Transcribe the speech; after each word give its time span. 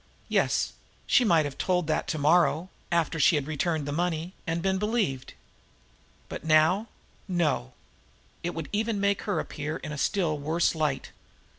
Yes, 0.29 0.73
she 1.05 1.23
might 1.23 1.45
have 1.45 1.59
told 1.59 1.85
that 1.85 2.07
to 2.07 2.17
morrow, 2.17 2.69
after 2.91 3.19
she 3.19 3.35
had 3.35 3.45
returned 3.45 3.87
the 3.87 3.91
money, 3.91 4.33
and 4.47 4.59
been 4.63 4.79
believed. 4.79 5.35
But 6.27 6.43
now 6.43 6.87
no! 7.27 7.73
It 8.41 8.55
would 8.55 8.67
even 8.71 8.99
make 8.99 9.21
her 9.29 9.39
appear 9.39 9.77
in 9.77 9.91
a 9.91 9.99
still 9.99 10.39
worse 10.39 10.73
light. 10.73 11.11